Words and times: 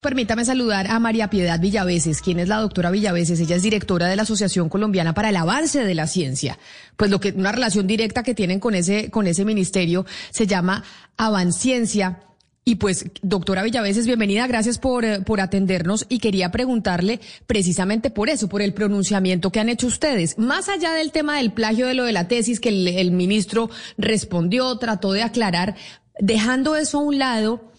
Permítame 0.00 0.44
saludar 0.44 0.86
a 0.86 1.00
María 1.00 1.28
Piedad 1.28 1.58
Villaveses, 1.58 2.22
quien 2.22 2.38
es 2.38 2.46
la 2.46 2.58
doctora 2.58 2.92
Villaveses. 2.92 3.40
Ella 3.40 3.56
es 3.56 3.64
directora 3.64 4.06
de 4.06 4.14
la 4.14 4.22
Asociación 4.22 4.68
Colombiana 4.68 5.12
para 5.12 5.30
el 5.30 5.36
Avance 5.36 5.82
de 5.82 5.94
la 5.96 6.06
Ciencia. 6.06 6.56
Pues 6.96 7.10
lo 7.10 7.18
que 7.18 7.32
una 7.32 7.50
relación 7.50 7.88
directa 7.88 8.22
que 8.22 8.32
tienen 8.32 8.60
con 8.60 8.76
ese 8.76 9.10
con 9.10 9.26
ese 9.26 9.44
ministerio 9.44 10.06
se 10.30 10.46
llama 10.46 10.84
Avanciencia. 11.16 12.20
Y 12.64 12.76
pues, 12.76 13.06
doctora 13.22 13.64
Villaveses, 13.64 14.06
bienvenida, 14.06 14.46
gracias 14.46 14.78
por, 14.78 15.04
eh, 15.04 15.20
por 15.22 15.40
atendernos 15.40 16.06
y 16.08 16.20
quería 16.20 16.52
preguntarle 16.52 17.18
precisamente 17.48 18.10
por 18.10 18.28
eso, 18.28 18.48
por 18.48 18.62
el 18.62 18.74
pronunciamiento 18.74 19.50
que 19.50 19.58
han 19.58 19.68
hecho 19.68 19.88
ustedes. 19.88 20.38
Más 20.38 20.68
allá 20.68 20.92
del 20.92 21.10
tema 21.10 21.38
del 21.38 21.50
plagio 21.50 21.88
de 21.88 21.94
lo 21.94 22.04
de 22.04 22.12
la 22.12 22.28
tesis 22.28 22.60
que 22.60 22.68
el, 22.68 22.86
el 22.86 23.10
ministro 23.10 23.68
respondió, 23.96 24.76
trató 24.78 25.10
de 25.12 25.22
aclarar, 25.22 25.74
dejando 26.20 26.76
eso 26.76 26.98
a 26.98 27.02
un 27.02 27.18
lado, 27.18 27.72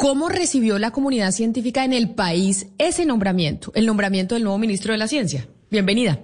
¿Cómo 0.00 0.28
recibió 0.28 0.78
la 0.78 0.92
comunidad 0.92 1.32
científica 1.32 1.84
en 1.84 1.92
el 1.92 2.14
país 2.14 2.72
ese 2.78 3.04
nombramiento, 3.04 3.72
el 3.74 3.84
nombramiento 3.84 4.36
del 4.36 4.44
nuevo 4.44 4.56
ministro 4.56 4.92
de 4.92 4.98
la 4.98 5.08
Ciencia? 5.08 5.46
Bienvenida. 5.72 6.20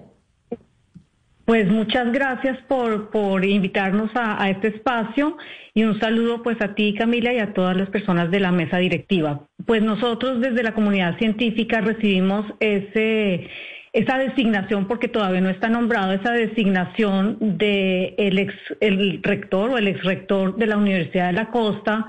Pues 1.44 1.66
muchas 1.66 2.12
gracias 2.12 2.56
por, 2.68 3.10
por 3.10 3.44
invitarnos 3.44 4.12
a, 4.14 4.48
este 4.48 4.68
espacio 4.68 5.36
y 5.74 5.82
un 5.82 5.98
saludo 5.98 6.40
pues 6.44 6.56
a 6.62 6.76
ti 6.76 6.94
Camila 6.96 7.32
y 7.32 7.40
a 7.40 7.52
todas 7.52 7.76
las 7.76 7.90
personas 7.90 8.30
de 8.30 8.38
la 8.38 8.52
mesa 8.52 8.78
directiva. 8.78 9.48
Pues 9.66 9.82
nosotros 9.82 10.40
desde 10.40 10.62
la 10.62 10.72
comunidad 10.72 11.18
científica 11.18 11.80
recibimos 11.80 12.46
ese 12.60 13.50
esa 13.92 14.18
designación, 14.18 14.86
porque 14.86 15.08
todavía 15.08 15.40
no 15.40 15.50
está 15.50 15.68
nombrado 15.68 16.12
esa 16.12 16.30
designación 16.30 17.38
de 17.58 18.14
el 18.18 18.38
ex 18.38 18.54
el 18.80 19.20
rector 19.20 19.70
o 19.70 19.78
el 19.78 19.88
ex 19.88 20.04
rector 20.04 20.56
de 20.56 20.66
la 20.68 20.76
Universidad 20.76 21.26
de 21.26 21.32
la 21.32 21.50
Costa, 21.50 22.06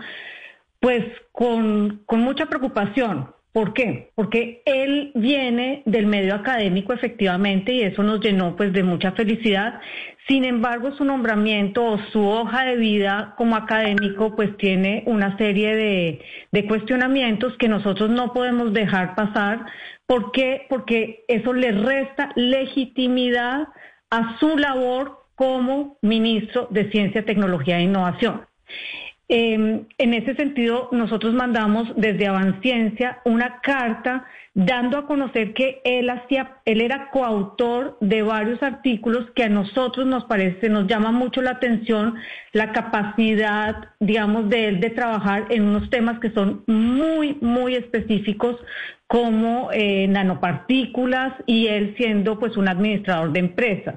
pues 0.85 1.03
con, 1.31 2.03
mucha 2.11 2.45
preocupación. 2.45 3.31
¿Por 3.51 3.73
qué? 3.73 4.11
Porque 4.13 4.61
él 4.65 5.11
viene 5.15 5.81
del 5.87 6.05
medio 6.05 6.35
académico 6.35 6.93
efectivamente 6.93 7.73
y 7.73 7.81
eso 7.81 8.03
nos 8.03 8.19
llenó 8.19 8.55
pues 8.55 8.71
de 8.71 8.83
mucha 8.83 9.13
felicidad. 9.13 9.79
Sin 10.27 10.45
embargo, 10.45 10.91
su 10.91 11.03
nombramiento 11.03 11.83
o 11.83 11.97
su 12.11 12.23
hoja 12.23 12.65
de 12.65 12.75
vida 12.75 13.33
como 13.35 13.55
académico 13.55 14.35
pues 14.35 14.55
tiene 14.57 15.01
una 15.07 15.35
serie 15.39 15.75
de, 15.75 16.21
de 16.51 16.67
cuestionamientos 16.67 17.57
que 17.57 17.67
nosotros 17.67 18.11
no 18.11 18.31
podemos 18.31 18.71
dejar 18.71 19.15
pasar. 19.15 19.65
¿Por 20.05 20.31
qué? 20.33 20.67
Porque 20.69 21.25
eso 21.27 21.51
le 21.51 21.71
resta 21.71 22.31
legitimidad 22.35 23.69
a 24.11 24.37
su 24.37 24.55
labor 24.55 25.17
como 25.33 25.97
ministro 26.03 26.67
de 26.69 26.91
Ciencia, 26.91 27.25
Tecnología 27.25 27.79
e 27.79 27.85
Innovación. 27.85 28.45
Em, 29.27 29.85
en 29.97 30.13
ese 30.13 30.35
sentido, 30.35 30.89
nosotros 30.91 31.33
mandamos 31.33 31.91
desde 31.95 32.27
Avanciencia 32.27 33.21
una 33.25 33.59
carta 33.61 34.25
dando 34.53 34.99
a 34.99 35.07
conocer 35.07 35.53
que 35.53 35.81
él 35.83 36.09
hacía, 36.11 36.59
él 36.63 36.79
era 36.79 37.09
coautor 37.09 37.97
de 38.01 38.21
varios 38.21 38.61
artículos 38.61 39.25
que 39.35 39.43
a 39.43 39.49
nosotros 39.49 40.05
nos 40.05 40.25
parece, 40.25 40.69
nos 40.69 40.87
llama 40.87 41.11
mucho 41.11 41.41
la 41.41 41.51
atención 41.51 42.15
la 42.53 42.71
capacidad, 42.71 43.89
digamos, 43.99 44.47
de 44.49 44.67
él 44.67 44.79
de 44.79 44.91
trabajar 44.91 45.47
en 45.49 45.63
unos 45.63 45.89
temas 45.89 46.19
que 46.19 46.29
son 46.29 46.63
muy, 46.67 47.37
muy 47.41 47.75
específicos 47.75 48.57
como 49.07 49.71
eh, 49.73 50.07
nanopartículas 50.07 51.33
y 51.47 51.67
él 51.67 51.95
siendo 51.97 52.39
pues 52.39 52.57
un 52.57 52.67
administrador 52.67 53.33
de 53.33 53.39
empresas 53.39 53.95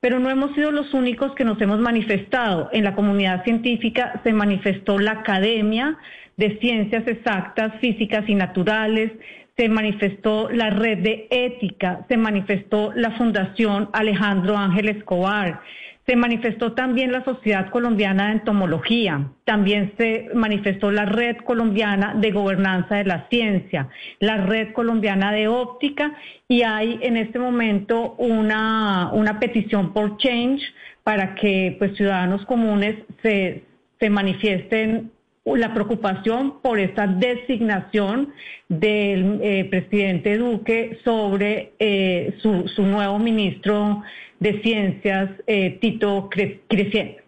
pero 0.00 0.18
no 0.18 0.30
hemos 0.30 0.54
sido 0.54 0.70
los 0.70 0.94
únicos 0.94 1.34
que 1.34 1.44
nos 1.44 1.60
hemos 1.60 1.78
manifestado. 1.80 2.68
En 2.72 2.84
la 2.84 2.94
comunidad 2.94 3.44
científica 3.44 4.20
se 4.24 4.32
manifestó 4.32 4.98
la 4.98 5.12
Academia 5.12 5.98
de 6.36 6.58
Ciencias 6.58 7.06
Exactas, 7.06 7.72
Físicas 7.80 8.28
y 8.28 8.34
Naturales, 8.34 9.12
se 9.56 9.68
manifestó 9.70 10.50
la 10.50 10.68
Red 10.68 10.98
de 10.98 11.28
Ética, 11.30 12.04
se 12.08 12.18
manifestó 12.18 12.92
la 12.94 13.12
Fundación 13.12 13.88
Alejandro 13.94 14.56
Ángel 14.56 14.90
Escobar, 14.90 15.60
se 16.06 16.14
manifestó 16.14 16.72
también 16.72 17.10
la 17.10 17.24
Sociedad 17.24 17.68
Colombiana 17.70 18.28
de 18.28 18.34
Entomología, 18.34 19.28
también 19.44 19.92
se 19.98 20.28
manifestó 20.34 20.92
la 20.92 21.04
Red 21.04 21.38
Colombiana 21.38 22.14
de 22.14 22.30
Gobernanza 22.30 22.94
de 22.94 23.04
la 23.04 23.26
Ciencia, 23.28 23.88
la 24.20 24.36
Red 24.36 24.72
Colombiana 24.72 25.32
de 25.32 25.48
Óptica 25.48 26.14
y 26.46 26.62
hay 26.62 27.00
en 27.02 27.16
este 27.16 27.40
momento 27.40 28.14
una, 28.18 29.10
una 29.12 29.40
petición 29.40 29.92
por 29.92 30.16
change 30.18 30.62
para 31.02 31.34
que 31.34 31.74
pues, 31.78 31.96
ciudadanos 31.96 32.46
comunes 32.46 32.96
se, 33.22 33.64
se 33.98 34.08
manifiesten 34.08 35.10
la 35.54 35.72
preocupación 35.72 36.60
por 36.60 36.80
esta 36.80 37.06
designación 37.06 38.32
del 38.68 39.38
eh, 39.42 39.64
presidente 39.66 40.36
Duque 40.38 40.98
sobre 41.04 41.72
eh, 41.78 42.34
su, 42.42 42.66
su, 42.66 42.82
nuevo 42.82 43.18
ministro 43.18 44.02
de 44.40 44.60
Ciencias, 44.62 45.30
eh, 45.46 45.78
Tito 45.80 46.28
Creciente. 46.30 47.25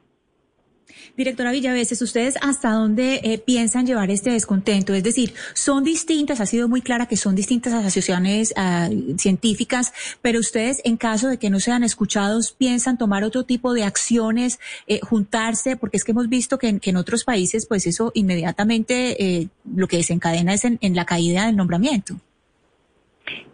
Directora 1.17 1.51
Villaveses, 1.51 2.01
¿ustedes 2.03 2.37
hasta 2.41 2.71
dónde 2.71 3.21
eh, 3.25 3.39
piensan 3.39 3.87
llevar 3.87 4.11
este 4.11 4.31
descontento? 4.31 4.95
Es 4.95 5.03
decir, 5.03 5.35
son 5.55 5.85
distintas, 5.85 6.41
ha 6.41 6.47
sido 6.47 6.69
muy 6.69 6.81
clara 6.81 7.07
que 7.07 7.17
son 7.17 7.35
distintas 7.35 7.73
asociaciones 7.73 8.55
ah, 8.57 8.89
científicas, 9.17 9.93
pero 10.23 10.39
ustedes, 10.39 10.81
en 10.85 10.97
caso 10.97 11.29
de 11.29 11.39
que 11.39 11.51
no 11.51 11.61
sean 11.61 11.83
escuchados, 11.83 12.53
piensan 12.53 12.99
tomar 12.99 13.25
otro 13.25 13.45
tipo 13.45 13.75
de 13.75 13.85
acciones, 13.85 14.61
eh, 14.87 15.01
juntarse, 15.03 15.77
porque 15.77 15.97
es 15.97 16.05
que 16.05 16.13
hemos 16.13 16.29
visto 16.29 16.59
que 16.59 16.79
en, 16.81 16.97
otros 16.97 17.25
países, 17.25 17.67
pues 17.67 17.87
eso 17.87 18.11
inmediatamente 18.15 19.23
eh, 19.23 19.49
lo 19.75 19.87
que 19.89 19.99
desencadena 19.99 20.55
es 20.55 20.65
en, 20.65 20.79
en 20.81 20.97
la 20.97 21.05
caída 21.05 21.47
del 21.47 21.57
nombramiento. 21.57 22.17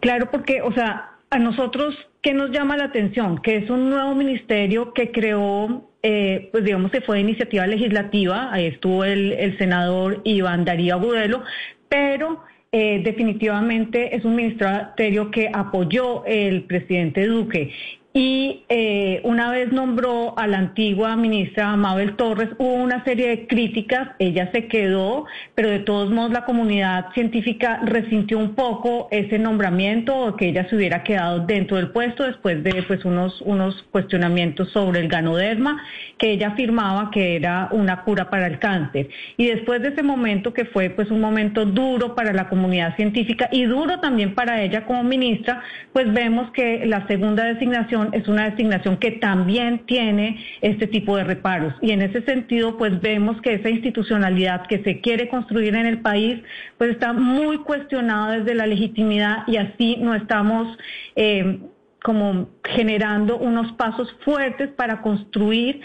Claro, 0.00 0.30
porque, 0.30 0.62
o 0.62 0.72
sea, 0.72 1.18
a 1.30 1.38
nosotros, 1.38 1.94
¿qué 2.24 2.32
nos 2.32 2.50
llama 2.50 2.76
la 2.76 2.84
atención? 2.84 3.38
Que 3.38 3.56
es 3.56 3.70
un 3.70 3.90
nuevo 3.90 4.14
ministerio 4.14 4.94
que 4.94 5.12
creó, 5.12 5.90
eh, 6.02 6.48
pues 6.50 6.64
digamos 6.64 6.90
que 6.90 7.02
fue 7.02 7.20
iniciativa 7.20 7.66
legislativa, 7.66 8.50
ahí 8.50 8.66
estuvo 8.66 9.04
el, 9.04 9.56
senador 9.58 10.22
Iván 10.24 10.64
Darío 10.64 10.94
Agudelo, 10.94 11.42
pero 11.88 12.42
eh, 12.72 13.02
definitivamente 13.04 14.16
es 14.16 14.24
un 14.24 14.36
ministerio 14.36 15.30
que 15.30 15.50
apoyó 15.52 16.24
el 16.24 16.64
presidente 16.64 17.26
Duque 17.26 17.70
y 18.16 18.62
eh, 18.68 19.20
una 19.24 19.50
vez 19.50 19.72
nombró 19.72 20.38
a 20.38 20.46
la 20.46 20.58
antigua 20.58 21.16
ministra 21.16 21.74
Mabel 21.74 22.14
Torres, 22.14 22.48
hubo 22.58 22.74
una 22.74 23.02
serie 23.02 23.26
de 23.26 23.46
críticas, 23.48 24.10
ella 24.20 24.52
se 24.52 24.68
quedó, 24.68 25.26
pero 25.56 25.68
de 25.68 25.80
todos 25.80 26.12
modos 26.12 26.30
la 26.30 26.44
comunidad 26.44 27.06
científica 27.12 27.80
resintió 27.82 28.38
un 28.38 28.54
poco 28.54 29.08
ese 29.10 29.40
nombramiento 29.40 30.16
o 30.16 30.36
que 30.36 30.50
ella 30.50 30.68
se 30.68 30.76
hubiera 30.76 31.02
quedado 31.02 31.40
dentro 31.40 31.76
del 31.76 31.90
puesto 31.90 32.22
después 32.22 32.62
de 32.62 32.84
pues 32.84 33.04
unos, 33.04 33.40
unos 33.40 33.82
cuestionamientos 33.90 34.70
sobre 34.70 35.00
el 35.00 35.08
ganoderma, 35.08 35.82
que 36.16 36.30
ella 36.30 36.50
afirmaba 36.50 37.10
que 37.10 37.34
era 37.34 37.68
una 37.72 38.02
cura 38.04 38.30
para 38.30 38.46
el 38.46 38.60
cáncer. 38.60 39.08
Y 39.36 39.46
después 39.46 39.82
de 39.82 39.88
ese 39.88 40.04
momento 40.04 40.54
que 40.54 40.66
fue 40.66 40.88
pues 40.88 41.10
un 41.10 41.20
momento 41.20 41.66
duro 41.66 42.14
para 42.14 42.32
la 42.32 42.48
comunidad 42.48 42.94
científica 42.94 43.48
y 43.50 43.64
duro 43.64 43.98
también 43.98 44.36
para 44.36 44.62
ella 44.62 44.86
como 44.86 45.02
ministra, 45.02 45.64
pues 45.92 46.12
vemos 46.12 46.52
que 46.52 46.86
la 46.86 47.08
segunda 47.08 47.42
designación 47.42 48.03
es 48.12 48.28
una 48.28 48.50
designación 48.50 48.96
que 48.98 49.12
también 49.12 49.86
tiene 49.86 50.38
este 50.60 50.86
tipo 50.86 51.16
de 51.16 51.24
reparos. 51.24 51.74
Y 51.80 51.92
en 51.92 52.02
ese 52.02 52.22
sentido, 52.22 52.76
pues 52.76 53.00
vemos 53.00 53.40
que 53.40 53.54
esa 53.54 53.70
institucionalidad 53.70 54.66
que 54.66 54.82
se 54.82 55.00
quiere 55.00 55.28
construir 55.28 55.74
en 55.74 55.86
el 55.86 56.00
país, 56.00 56.42
pues 56.78 56.90
está 56.90 57.12
muy 57.12 57.58
cuestionada 57.58 58.38
desde 58.38 58.54
la 58.54 58.66
legitimidad 58.66 59.44
y 59.46 59.56
así 59.56 59.96
no 60.00 60.14
estamos 60.14 60.76
eh, 61.16 61.60
como 62.02 62.50
generando 62.64 63.38
unos 63.38 63.72
pasos 63.72 64.14
fuertes 64.24 64.68
para 64.70 65.00
construir 65.00 65.80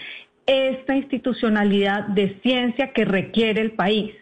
esta 0.45 0.95
institucionalidad 0.95 2.07
de 2.07 2.39
ciencia 2.42 2.92
que 2.92 3.06
requiere 3.06 3.62
el 3.62 3.71
país. 3.71 4.13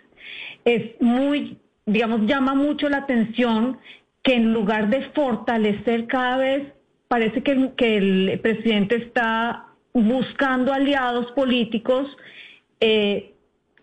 Es 0.66 1.00
muy, 1.00 1.58
digamos, 1.86 2.28
llama 2.28 2.54
mucho 2.54 2.90
la 2.90 2.98
atención 2.98 3.80
que 4.22 4.36
en 4.36 4.54
lugar 4.54 4.90
de 4.90 5.04
fortalecer 5.12 6.06
cada 6.08 6.38
vez 6.38 6.74
parece 7.08 7.42
que, 7.44 7.72
que 7.76 7.98
el 7.98 8.40
presidente 8.42 8.96
está 8.96 9.68
buscando 9.94 10.74
aliados 10.74 11.32
políticos, 11.32 12.16
eh, 12.80 13.34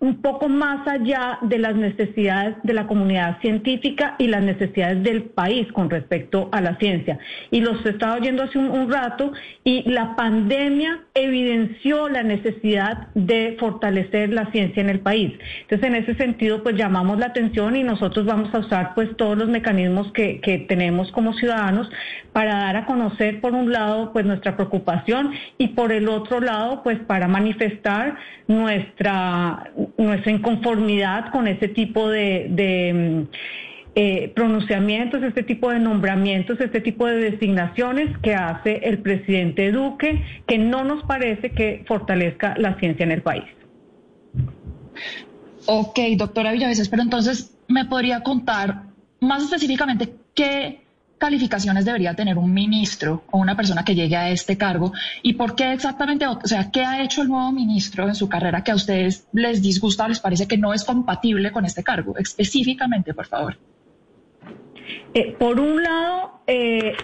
un 0.01 0.21
poco 0.21 0.49
más 0.49 0.87
allá 0.87 1.39
de 1.43 1.59
las 1.59 1.77
necesidades 1.77 2.57
de 2.63 2.75
la 2.75 2.87
comunidad 2.87 3.41
científica 3.41 4.17
y 4.19 4.27
las 4.27 4.43
necesidades 4.43 5.03
del 5.03 5.23
país 5.23 5.71
con 5.73 5.89
respecto 5.89 6.49
a 6.53 6.61
la 6.61 6.77
ciencia. 6.77 7.19
Y 7.51 7.61
los 7.61 7.85
estaba 7.87 8.17
oyendo 8.17 8.43
hace 8.43 8.59
un, 8.59 8.85
rato 8.91 9.33
y 9.63 9.89
la 9.89 10.15
pandemia 10.15 11.01
evidenció 11.15 12.09
la 12.09 12.23
necesidad 12.23 13.09
de 13.15 13.57
fortalecer 13.59 14.31
la 14.31 14.51
ciencia 14.51 14.83
en 14.83 14.91
el 14.91 15.01
país. 15.01 15.33
Entonces, 15.63 15.89
en 15.89 15.95
ese 15.95 16.15
sentido, 16.17 16.63
pues 16.63 16.77
llamamos 16.77 17.19
la 17.19 17.27
atención 17.27 17.75
y 17.75 17.83
nosotros 17.83 18.27
vamos 18.27 18.55
a 18.55 18.59
usar 18.59 18.95
pues 18.95 19.17
todos 19.17 19.39
los 19.39 19.49
mecanismos 19.49 20.13
que, 20.13 20.41
que 20.41 20.59
tenemos 20.59 21.11
como 21.13 21.33
ciudadanos 21.33 21.89
para 22.33 22.57
dar 22.57 22.77
a 22.77 22.87
conocer, 22.87 23.41
por 23.41 23.55
un 23.55 23.73
lado, 23.73 24.13
pues 24.13 24.27
nuestra 24.27 24.55
preocupación 24.55 25.33
y 25.57 25.69
por 25.69 25.93
el 25.93 26.09
otro 26.09 26.41
lado, 26.41 26.83
pues 26.83 26.99
para 26.99 27.27
manifestar 27.27 28.17
nuestra 28.49 29.71
nuestra 29.97 30.33
inconformidad 30.33 31.31
con 31.31 31.47
ese 31.47 31.69
tipo 31.69 32.09
de, 32.09 33.27
mm, 33.29 33.35
eh, 33.97 34.33
pronunciamientos, 34.35 35.23
este 35.23 35.45
tipo 35.45 35.71
de 35.71 35.79
nombramientos, 35.79 36.61
este 36.61 36.81
tipo 36.81 37.07
de 37.07 37.31
designaciones 37.31 38.17
que 38.19 38.35
hace 38.35 38.81
el 38.83 38.99
presidente 38.99 39.71
Duque, 39.71 40.25
que 40.47 40.59
no 40.59 40.85
nos 40.85 41.05
parece 41.05 41.51
que 41.53 41.85
fortalezca 41.87 42.55
la 42.59 42.79
ciencia 42.81 43.05
en 43.05 43.13
el 43.13 43.23
país. 43.23 43.45
Ok, 45.67 45.99
doctora 46.17 46.53
Villaveses, 46.53 46.89
pero 46.89 47.03
entonces 47.03 47.57
me 47.69 47.85
podría 47.85 48.23
contar 48.23 48.83
más 49.21 49.45
específicamente 49.45 50.13
qué 50.35 50.84
calificaciones 51.19 51.85
debería 51.85 52.15
tener 52.15 52.39
un 52.39 52.53
ministro 52.53 53.25
o 53.31 53.39
una 53.39 53.57
persona 53.57 53.85
que 53.85 53.95
llegue 53.95 54.17
a 54.17 54.31
este 54.31 54.59
cargo 54.59 54.93
y 55.23 55.35
por 55.35 55.55
qué 55.55 55.73
exactamente, 55.73 56.27
o 56.27 56.39
sea, 56.45 56.71
qué 56.71 56.85
ha 56.85 57.03
hecho 57.03 57.23
el 57.23 57.29
nuevo 57.29 57.51
ministro 57.53 58.07
en 58.07 58.15
su 58.15 58.29
carrera 58.29 58.63
que 58.63 58.73
a 58.73 58.75
ustedes 58.75 59.27
les 59.33 59.63
disgusta 59.63 60.05
o 60.05 60.09
les 60.09 60.21
parece 60.21 60.47
que 60.47 60.59
no 60.59 60.75
es 60.75 60.85
compatible 60.85 61.53
con 61.53 61.65
este 61.65 61.83
cargo, 61.83 62.17
específicamente, 62.19 63.15
por 63.15 63.27
favor. 63.27 63.57
Eh, 65.15 65.35
por 65.39 65.61
un 65.61 65.83
lado, 65.83 66.41
eh, 66.47 66.95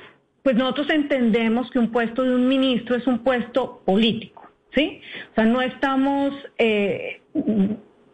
pues 0.42 0.56
nosotros 0.56 0.90
entendemos 0.90 1.70
que 1.70 1.78
un 1.78 1.90
puesto 1.90 2.22
de 2.22 2.34
un 2.34 2.48
ministro 2.48 2.96
es 2.96 3.06
un 3.06 3.20
puesto 3.20 3.82
político, 3.84 4.50
¿sí? 4.74 5.00
O 5.32 5.34
sea, 5.34 5.44
no 5.44 5.62
estamos, 5.62 6.34
eh, 6.58 7.22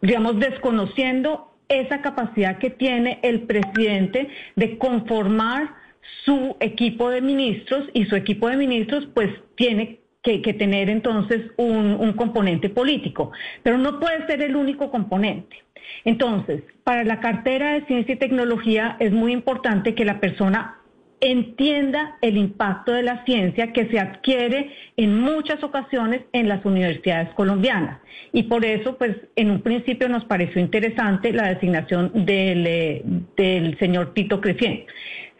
digamos, 0.01 0.39
desconociendo 0.39 1.53
esa 1.69 2.01
capacidad 2.01 2.59
que 2.59 2.69
tiene 2.69 3.19
el 3.23 3.41
presidente 3.41 4.29
de 4.55 4.77
conformar 4.77 5.73
su 6.25 6.55
equipo 6.59 7.09
de 7.09 7.21
ministros 7.21 7.85
y 7.93 8.05
su 8.05 8.15
equipo 8.15 8.49
de 8.49 8.57
ministros 8.57 9.07
pues 9.13 9.29
tiene 9.55 9.99
que, 10.23 10.39
tener 10.53 10.89
entonces 10.89 11.39
un, 11.55 11.95
un 11.99 12.11
componente 12.13 12.69
político, 12.69 13.31
pero 13.63 13.77
no 13.77 13.97
puede 13.97 14.27
ser 14.27 14.41
el 14.41 14.57
único 14.57 14.91
componente. 14.91 15.55
Entonces, 16.03 16.63
para 16.83 17.05
la 17.05 17.21
cartera 17.21 17.73
de 17.73 17.85
ciencia 17.85 18.15
y 18.15 18.17
tecnología 18.17 18.97
es 18.99 19.13
muy 19.13 19.31
importante 19.31 19.95
que 19.95 20.03
la 20.03 20.19
persona 20.19 20.77
entienda 21.19 22.17
el 22.21 22.37
impacto 22.37 22.91
de 22.91 23.01
la 23.01 23.25
ciencia 23.25 23.73
que 23.73 23.87
se 23.87 23.99
adquiere 23.99 24.71
en 24.97 25.19
muchas 25.19 25.63
ocasiones 25.63 26.21
en 26.31 26.47
las 26.47 26.63
universidades 26.63 27.33
colombianas. 27.33 27.99
Y 28.33 28.43
por 28.43 28.65
eso, 28.65 28.97
pues, 28.97 29.15
en 29.35 29.49
un 29.49 29.61
principio 29.61 30.09
nos 30.09 30.25
pareció 30.25 30.61
interesante 30.61 31.33
la 31.33 31.53
designación 31.53 32.11
del, 32.13 32.67
eh, 32.67 33.01
del 33.35 33.77
señor 33.79 34.13
Tito 34.13 34.41
Crecien. 34.41 34.85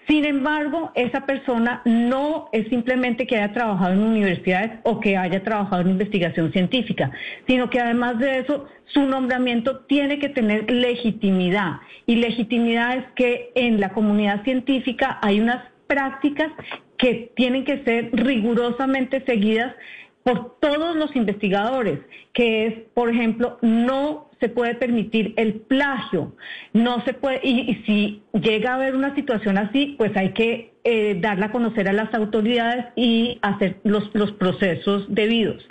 Sin 0.07 0.24
embargo, 0.24 0.92
esa 0.95 1.25
persona 1.25 1.81
no 1.83 2.48
es 2.54 2.68
simplemente 2.69 3.27
que 3.27 3.36
haya 3.36 3.51
trabajado 3.54 3.94
en 3.94 4.04
universidades 4.04 4.80
o 4.83 5.01
que 5.01 5.18
haya 5.18 5.44
trabajado 5.44 5.81
en 5.81 5.89
investigación 5.89 6.51
científica, 6.54 7.12
sino 7.45 7.69
que 7.69 7.81
además 7.81 8.18
de 8.18 8.39
eso, 8.39 8.68
su 8.86 9.01
nombramiento 9.01 9.80
tiene 9.80 10.18
que 10.18 10.30
tener 10.30 10.71
legitimidad. 10.71 11.81
Y 12.06 12.15
legitimidad 12.15 12.98
es 12.98 13.06
que 13.15 13.51
en 13.56 13.81
la 13.81 13.89
comunidad 13.89 14.44
científica 14.44 15.19
hay 15.21 15.42
unas 15.42 15.63
prácticas 15.88 16.51
que 16.98 17.31
tienen 17.36 17.65
que 17.65 17.83
ser 17.83 18.09
rigurosamente 18.13 19.24
seguidas 19.25 19.75
por 20.24 20.57
todos 20.59 20.95
los 20.95 21.15
investigadores, 21.15 22.00
que 22.33 22.68
es, 22.68 22.74
por 22.94 23.09
ejemplo, 23.09 23.57
no 23.62 24.26
se 24.39 24.49
puede 24.49 24.75
permitir 24.75 25.33
el 25.37 25.53
plagio, 25.55 26.35
no 26.73 27.03
se 27.05 27.13
puede, 27.13 27.39
y, 27.43 27.83
si 27.85 28.21
llega 28.33 28.71
a 28.71 28.75
haber 28.75 28.95
una 28.95 29.15
situación 29.15 29.57
así, 29.57 29.95
pues 29.97 30.15
hay 30.15 30.33
que 30.33 30.73
eh, 30.83 31.17
darla 31.19 31.47
a 31.47 31.51
conocer 31.51 31.89
a 31.89 31.93
las 31.93 32.13
autoridades 32.13 32.85
y 32.95 33.39
hacer 33.41 33.77
los, 33.83 34.09
los 34.13 34.31
procesos 34.33 35.05
debidos. 35.09 35.67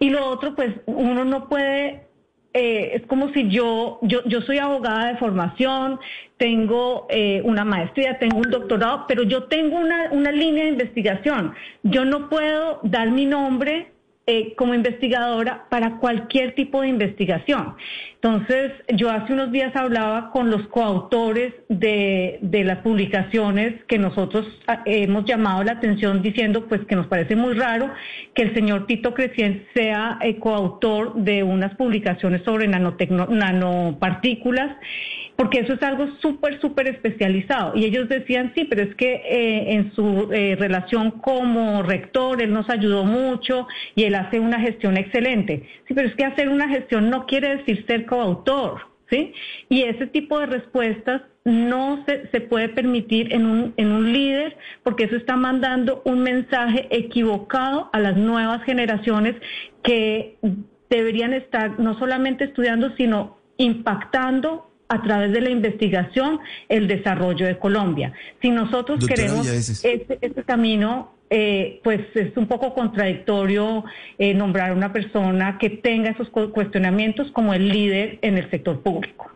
Y 0.00 0.10
lo 0.10 0.26
otro, 0.26 0.54
pues 0.54 0.74
uno 0.86 1.24
no 1.24 1.48
puede 1.48 2.08
eh, 2.54 2.96
es 2.96 3.06
como 3.06 3.32
si 3.32 3.48
yo, 3.50 3.98
yo, 4.02 4.24
yo 4.24 4.40
soy 4.40 4.58
abogada 4.58 5.12
de 5.12 5.18
formación, 5.18 6.00
tengo 6.38 7.06
eh, 7.10 7.42
una 7.44 7.64
maestría, 7.64 8.18
tengo 8.18 8.38
un 8.38 8.50
doctorado, 8.50 9.04
pero 9.06 9.22
yo 9.22 9.44
tengo 9.44 9.76
una, 9.76 10.08
una 10.12 10.32
línea 10.32 10.64
de 10.64 10.70
investigación. 10.70 11.54
Yo 11.82 12.04
no 12.04 12.28
puedo 12.28 12.80
dar 12.82 13.10
mi 13.10 13.26
nombre 13.26 13.92
eh, 14.30 14.54
como 14.56 14.74
investigadora 14.74 15.64
para 15.70 15.96
cualquier 15.96 16.54
tipo 16.54 16.82
de 16.82 16.88
investigación. 16.88 17.76
Entonces, 18.20 18.72
yo 18.96 19.10
hace 19.10 19.32
unos 19.32 19.52
días 19.52 19.76
hablaba 19.76 20.32
con 20.32 20.50
los 20.50 20.66
coautores 20.68 21.54
de, 21.68 22.40
las 22.42 22.78
publicaciones 22.78 23.84
que 23.84 23.96
nosotros 23.96 24.44
ah, 24.66 24.82
hemos 24.86 25.24
llamado 25.24 25.62
la 25.62 25.70
atención 25.72 26.20
diciendo 26.20 26.66
pues 26.66 26.84
que 26.86 26.96
nos 26.96 27.06
parece 27.06 27.36
muy 27.36 27.54
raro 27.54 27.92
que 28.34 28.42
el 28.42 28.54
señor 28.54 28.88
Tito 28.88 29.14
Crecien 29.14 29.68
sea 29.72 30.18
eh, 30.20 30.40
coautor 30.40 31.14
de 31.14 31.44
unas 31.44 31.76
publicaciones 31.76 32.42
sobre 32.42 32.66
nanopartículas 32.66 34.78
porque 35.38 35.60
eso 35.60 35.74
es 35.74 35.82
algo 35.84 36.08
súper, 36.20 36.60
súper 36.60 36.88
especializado. 36.88 37.76
Y 37.76 37.84
ellos 37.84 38.08
decían, 38.08 38.50
sí, 38.56 38.64
pero 38.64 38.82
es 38.82 38.92
que 38.96 39.22
eh, 39.24 39.74
en 39.74 39.94
su 39.94 40.32
eh, 40.32 40.56
relación 40.58 41.12
como 41.12 41.84
rector, 41.84 42.42
él 42.42 42.52
nos 42.52 42.68
ayudó 42.68 43.04
mucho 43.04 43.68
y 43.94 44.02
él 44.02 44.16
hace 44.16 44.40
una 44.40 44.58
gestión 44.58 44.96
excelente. 44.96 45.62
Sí, 45.86 45.94
pero 45.94 46.08
es 46.08 46.16
que 46.16 46.24
hacer 46.24 46.48
una 46.48 46.68
gestión 46.68 47.08
no 47.08 47.24
quiere 47.26 47.58
decir 47.58 47.86
ser 47.86 48.04
coautor, 48.08 48.80
¿sí? 49.10 49.32
Y 49.68 49.82
ese 49.82 50.06
tipo 50.08 50.38
de 50.40 50.46
respuestas 50.46 51.22
no 51.44 52.04
se, 52.06 52.28
se 52.28 52.40
puede 52.40 52.68
permitir 52.68 53.32
en 53.32 53.46
un, 53.46 53.74
en 53.76 53.92
un 53.92 54.12
líder 54.12 54.56
porque 54.82 55.04
eso 55.04 55.16
está 55.16 55.36
mandando 55.36 56.02
un 56.04 56.22
mensaje 56.22 56.88
equivocado 56.90 57.88
a 57.92 58.00
las 58.00 58.16
nuevas 58.16 58.62
generaciones 58.64 59.36
que 59.82 60.38
deberían 60.90 61.32
estar 61.32 61.78
no 61.78 61.98
solamente 61.98 62.44
estudiando, 62.44 62.94
sino 62.96 63.38
impactando 63.56 64.67
a 64.88 65.02
través 65.02 65.32
de 65.32 65.40
la 65.40 65.50
investigación 65.50 66.40
el 66.68 66.88
desarrollo 66.88 67.46
de 67.46 67.58
Colombia. 67.58 68.12
Si 68.40 68.50
nosotros 68.50 69.06
queremos 69.06 69.46
este, 69.46 70.18
este, 70.20 70.42
camino, 70.44 71.12
eh, 71.30 71.80
pues 71.84 72.00
es 72.14 72.36
un 72.36 72.46
poco 72.46 72.74
contradictorio 72.74 73.84
eh, 74.18 74.34
nombrar 74.34 74.70
a 74.70 74.72
una 74.72 74.92
persona 74.92 75.58
que 75.58 75.70
tenga 75.70 76.10
esos 76.10 76.30
cuestionamientos 76.30 77.30
como 77.32 77.52
el 77.52 77.68
líder 77.68 78.18
en 78.22 78.38
el 78.38 78.50
sector 78.50 78.80
público. 78.80 79.30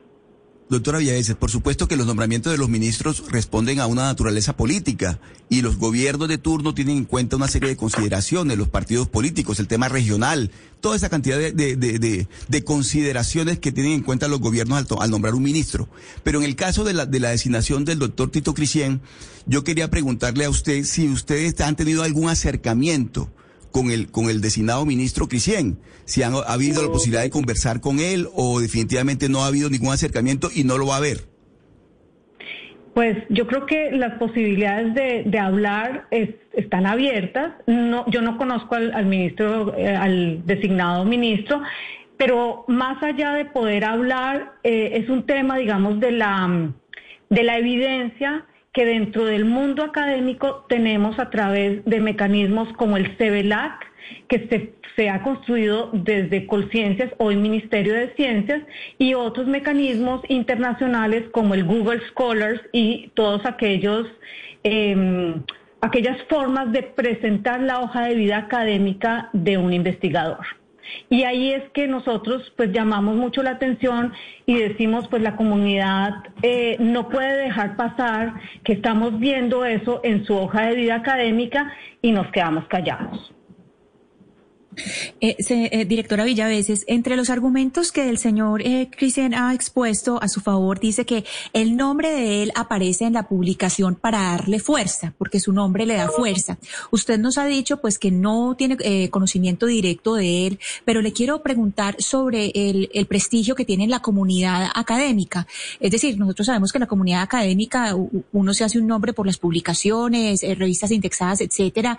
Doctora 0.73 1.01
Villaveses, 1.01 1.37
por 1.37 1.51
supuesto 1.51 1.87
que 1.87 1.99
los 1.99 2.07
nombramientos 2.07 2.51
de 2.51 2.57
los 2.57 2.71
ministros 2.71 3.25
responden 3.29 3.79
a 3.79 3.87
una 3.87 4.05
naturaleza 4.05 4.57
política 4.57 5.19
y 5.51 5.61
los 5.61 5.77
gobiernos 5.77 6.29
de 6.29 6.39
turno 6.39 6.73
tienen 6.73 6.97
en 6.97 7.05
cuenta 7.05 7.37
una 7.37 7.47
serie 7.47 7.69
de 7.69 7.77
consideraciones, 7.77 8.57
los 8.57 8.71
partidos 8.71 9.07
políticos, 9.07 9.61
el 9.61 9.69
tema 9.69 9.91
regional, 9.91 10.51
toda 10.81 10.97
esa 10.97 11.11
cantidad 11.11 11.37
de, 11.39 12.27
consideraciones 12.65 13.59
que 13.59 13.71
tienen 13.71 13.93
en 13.93 14.03
cuenta 14.03 14.29
los 14.29 14.41
gobiernos 14.41 14.87
al, 14.99 15.11
nombrar 15.11 15.35
un 15.35 15.43
ministro. 15.43 15.91
Pero 16.25 16.39
en 16.39 16.47
el 16.47 16.57
caso 16.57 16.85
de 16.85 16.95
la, 16.95 17.05
de 17.05 17.21
la 17.21 17.29
designación 17.29 17.85
del 17.85 17.99
doctor 17.99 18.31
Tito 18.31 18.55
Crisien, 18.55 19.03
yo 19.45 19.65
quería 19.65 19.91
preguntarle 19.91 20.47
a 20.47 20.51
usted 20.51 20.85
si 20.85 21.07
ustedes 21.07 21.61
han 21.61 21.77
tenido 21.77 22.03
algún 22.03 22.31
acercamiento 22.31 23.29
con 23.73 23.91
el, 23.91 24.11
con 24.11 24.31
el 24.31 24.41
designado 24.41 24.87
ministro 24.87 25.29
Crisien. 25.29 25.79
Si 26.05 26.23
han, 26.23 26.35
ha 26.35 26.53
habido 26.53 26.83
la 26.83 26.89
posibilidad 26.89 27.23
de 27.23 27.31
conversar 27.31 27.81
con 27.81 27.99
él 27.99 28.29
o 28.35 28.61
definitivamente 28.61 29.29
no 29.29 29.43
ha 29.43 29.49
habido 29.49 29.71
ningún 29.71 29.93
acercamiento 29.93 30.51
y 30.55 30.65
no 30.65 30.79
lo 30.79 30.87
va 30.87 30.95
a 30.95 30.99
haber. 30.99 31.33
Pues 32.95 33.17
yo 33.31 33.47
creo 33.47 33.65
que 33.65 33.91
las 33.91 34.19
posibilidades 34.19 34.95
de, 35.25 35.39
hablar 35.39 36.09
están 36.11 36.85
abiertas. 36.87 37.55
No, 37.67 38.09
yo 38.11 38.21
no 38.21 38.37
conozco 38.37 38.75
al, 38.75 39.07
ministro, 39.07 39.75
eh, 39.79 39.97
al 39.97 40.45
designado 40.45 41.05
ministro, 41.07 41.63
pero 42.19 42.67
más 42.69 43.03
allá 43.03 43.33
de 43.33 43.47
poder 43.47 43.85
hablar, 43.85 44.53
eh, 44.63 44.91
es 45.03 45.09
un 45.09 45.25
tema, 45.25 45.57
digamos, 45.57 46.01
de 46.01 46.13
la, 46.13 46.71
de 47.31 47.43
la 47.43 47.59
evidencia 47.59 48.45
que 48.73 48.87
dentro 48.87 49.27
del 49.27 49.45
mundo 49.45 49.85
académico 49.85 50.65
tenemos 50.69 51.19
a 51.19 51.31
través 51.31 51.85
de 51.85 52.01
mecanismos 52.01 52.73
como 52.75 52.97
el 52.97 53.17
CEBELAC, 53.17 53.87
que 54.29 54.73
se, 54.97 55.11
ha 55.11 55.23
construido 55.23 55.91
desde 55.93 56.47
Colciencias, 56.47 57.13
hoy 57.19 57.37
Ministerio 57.37 57.95
de 57.95 58.15
Ciencias, 58.15 58.63
y 58.99 59.15
otros 59.15 59.47
mecanismos 59.47 60.23
internacionales 60.29 61.25
como 61.33 61.55
el 61.55 61.65
Google 61.65 62.01
Scholars 62.09 62.61
y 62.73 63.11
todos 63.15 63.45
aquellos... 63.47 64.07
Em, 64.65 65.43
aquellas 65.83 66.23
formas 66.29 66.71
de 66.71 66.85
presentar 66.85 67.61
la 67.61 67.81
hoja 67.81 68.05
de 68.05 68.15
vida 68.15 68.39
académica 68.39 69.29
de 69.33 69.59
un 69.59 69.73
investigador. 69.73 70.47
Y 71.09 71.25
ahí 71.25 71.53
es 71.53 71.63
que 71.71 71.87
nosotros 71.89 72.53
pues 72.57 72.73
llamamos 72.73 73.17
mucho 73.17 73.43
la 73.43 73.53
atención 73.53 74.13
y 74.47 74.59
decimos 74.59 75.09
pues 75.09 75.23
la 75.23 75.37
comunidad 75.37 76.25
eh, 76.43 76.77
no 76.81 77.09
puede 77.09 77.45
dejar 77.45 77.77
pasar 77.77 78.35
que 78.65 78.73
estamos 78.73 79.19
viendo 79.19 79.65
eso 79.65 80.01
en 80.05 80.25
su 80.25 80.37
hoja 80.37 80.67
de 80.67 80.77
vida 80.77 80.97
académica 80.97 81.73
y 82.01 82.13
nos 82.13 82.31
quedamos 82.33 82.67
callados. 82.67 83.33
Eh, 85.21 85.37
eh, 85.49 85.85
directora 85.85 86.25
Villaveses, 86.25 86.85
entre 86.89 87.17
los 87.17 87.31
argumentos 87.31 87.93
que 87.93 88.09
el 88.09 88.19
señor 88.19 88.63
eh, 88.63 88.89
ha 89.37 89.55
expuesto 89.55 90.19
a 90.23 90.29
su 90.29 90.41
favor, 90.41 90.81
dice 90.81 91.05
que 91.05 91.25
el 91.53 91.77
nombre 91.77 92.11
de 92.11 92.43
él 92.43 92.53
aparece 92.55 93.05
en 93.05 93.13
la 93.13 93.29
publicación 93.29 93.95
para 93.95 94.19
darle 94.23 94.59
fuerza, 94.59 95.13
porque 95.19 95.41
su 95.41 95.53
nombre 95.53 95.87
le 95.87 95.95
da 95.95 96.09
fuerza. 96.09 96.59
Usted 96.91 97.19
nos 97.19 97.39
ha 97.39 97.47
dicho 97.47 97.81
pues 97.81 97.99
que 97.99 98.11
no 98.11 98.55
tiene 98.57 98.77
eh, 98.81 99.11
conocimiento 99.11 99.67
directo 99.67 100.15
de 100.15 100.47
él, 100.47 100.59
pero 100.85 101.03
le 101.03 101.13
quiero 101.13 101.43
preguntar 101.43 101.97
sobre 101.99 102.53
el, 102.55 102.89
prestigio 103.09 103.55
que 103.55 103.65
tiene 103.65 103.85
en 103.85 103.91
la 103.91 104.01
comunidad 104.01 104.71
académica. 104.75 105.47
Es 105.81 105.91
decir, 105.91 106.19
nosotros 106.19 106.47
sabemos 106.47 106.73
que 106.73 106.79
en 106.79 106.83
la 106.83 106.87
comunidad 106.87 107.23
académica 107.23 107.95
uno 108.33 108.55
se 108.55 108.65
hace 108.65 108.79
un 108.79 108.87
nombre 108.87 109.13
por 109.13 109.27
las 109.27 109.37
publicaciones, 109.37 110.43
eh, 110.43 110.55
revistas 110.55 110.93
indexadas, 110.93 111.41
etcétera. 111.41 111.99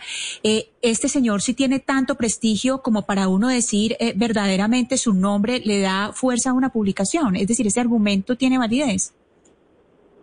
este 0.81 1.07
señor 1.07 1.41
sí 1.41 1.53
tiene 1.53 1.79
tanto 1.79 2.15
prestigio 2.15 2.62
como 2.71 3.05
para 3.05 3.27
uno 3.27 3.47
decir 3.47 3.95
eh, 3.99 4.13
verdaderamente 4.15 4.97
su 4.97 5.13
nombre 5.13 5.61
le 5.63 5.81
da 5.81 6.11
fuerza 6.13 6.51
a 6.51 6.53
una 6.53 6.69
publicación? 6.69 7.35
Es 7.35 7.47
decir, 7.47 7.67
¿ese 7.67 7.79
argumento 7.79 8.35
tiene 8.35 8.57
validez? 8.57 9.13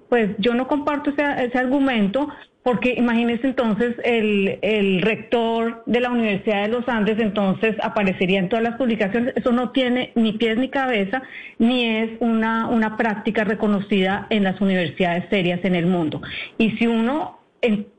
Pues 0.08 0.30
yo 0.38 0.54
no 0.54 0.66
comparto 0.66 1.10
ese, 1.10 1.22
argumento 1.56 2.28
porque 2.62 2.94
imagínese 2.96 3.46
entonces 3.46 3.94
el, 4.04 4.58
el, 4.60 5.02
rector 5.02 5.82
de 5.86 6.00
la 6.00 6.10
Universidad 6.10 6.62
de 6.62 6.68
los 6.68 6.88
Andes 6.88 7.18
entonces 7.18 7.76
aparecería 7.82 8.38
en 8.38 8.48
todas 8.48 8.62
las 8.62 8.76
publicaciones. 8.76 9.34
Eso 9.36 9.52
no 9.52 9.70
tiene 9.70 10.12
ni 10.14 10.32
pies 10.32 10.58
ni 10.58 10.68
cabeza, 10.68 11.22
ni 11.58 11.86
es 11.86 12.10
una, 12.20 12.68
una 12.68 12.96
práctica 12.96 13.44
reconocida 13.44 14.26
en 14.30 14.44
las 14.44 14.60
universidades 14.60 15.24
serias 15.30 15.60
en 15.64 15.74
el 15.74 15.86
mundo. 15.86 16.20
Y 16.58 16.72
si 16.72 16.86
uno 16.86 17.39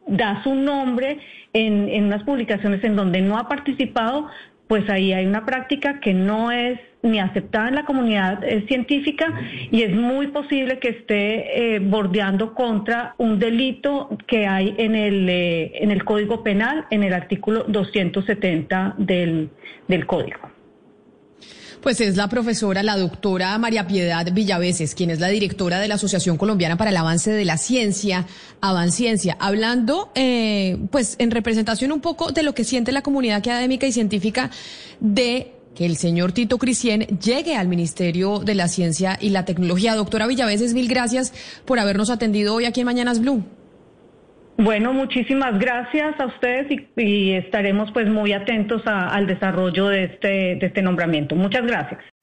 da 0.08 0.44
su 0.44 0.56
nombre 0.56 1.20
en, 1.54 1.88
en 1.90 2.06
unas 2.06 2.24
publicaciones 2.24 2.84
en 2.84 2.96
donde 2.96 3.22
no 3.22 3.38
ha 3.38 3.48
participado, 3.48 4.28
pues 4.68 4.90
ahí 4.90 5.12
hay 5.12 5.26
una 5.26 5.46
práctica 5.46 6.00
que 6.00 6.14
no 6.14 6.52
es 6.52 6.80
ni 7.04 7.20
aceptada 7.20 7.68
en 7.68 7.76
la 7.76 7.86
comunidad 7.86 8.44
eh, 8.44 8.64
científica 8.68 9.34
y 9.72 9.82
es 9.82 9.94
muy 9.94 10.28
posible 10.28 10.80
que 10.80 10.90
esté 10.90 11.76
eh, 11.76 11.80
bordeando 11.80 12.54
contra 12.54 13.16
un 13.18 13.40
delito 13.40 14.18
que 14.28 14.48
hay 14.48 14.76
en 14.78 14.96
el, 14.96 15.28
eh, 15.30 15.72
en 15.76 15.92
el 15.92 16.06
Código 16.06 16.44
Penal, 16.44 16.86
en 16.90 17.04
el 17.04 17.14
artículo 17.14 17.66
270 17.68 18.96
del, 18.98 19.50
del 19.88 20.06
Código. 20.06 20.51
Pues 21.82 22.00
es 22.00 22.16
la 22.16 22.30
profesora, 22.30 22.84
la 22.84 22.96
doctora 22.96 23.58
María 23.58 23.88
Piedad 23.88 24.32
Villaveses, 24.32 24.94
quien 24.94 25.10
es 25.10 25.20
la 25.20 25.30
directora 25.30 25.80
de 25.80 25.88
la 25.88 25.96
Asociación 25.96 26.38
Colombiana 26.38 26.78
para 26.78 26.92
el 26.92 26.98
Avance 26.98 27.32
de 27.32 27.44
la 27.44 27.58
Ciencia, 27.58 28.28
Avanciencia, 28.62 29.36
hablando, 29.40 30.12
eh, 30.14 30.78
pues 30.92 31.16
en 31.18 31.32
representación 31.32 31.92
un 31.92 32.00
poco 32.00 32.32
de 32.32 32.44
lo 32.44 32.54
que 32.54 32.66
siente 32.66 32.92
la 32.92 33.02
comunidad 33.02 33.38
académica 33.38 33.88
y 33.88 33.92
científica 33.92 34.52
de 35.00 35.54
que 35.74 35.88
el 35.88 35.98
señor 35.98 36.34
Tito 36.34 36.60
Crisien 36.60 37.20
llegue 37.20 37.56
al 37.56 37.68
Ministerio 37.68 38.40
de 38.40 38.54
la 38.54 38.68
Ciencia 38.68 39.18
y 39.20 39.30
la 39.30 39.46
Tecnología. 39.46 39.96
Doctora 39.96 40.28
Villaveses, 40.28 40.76
mil 40.76 40.88
gracias 40.88 41.34
por 41.66 41.80
habernos 41.80 42.12
atendido 42.12 42.54
hoy 42.54 42.66
aquí 42.66 42.82
en 42.82 42.86
Mañanas 42.86 43.20
Blue. 43.20 43.44
Bueno, 44.64 44.94
muchísimas 44.94 45.58
gracias 45.58 46.20
a 46.20 46.28
ustedes 46.28 46.68
y, 46.96 47.32
estaremos 47.32 47.92
pues 47.92 48.08
muy 48.08 48.32
atentos 48.32 48.84
al 48.86 49.26
desarrollo 49.26 49.88
de 49.88 50.04
este, 50.04 50.28
de 50.56 50.66
este 50.68 50.84
nombramiento. 50.84 51.36
Muchas 51.36 51.66
gracias. 51.66 52.11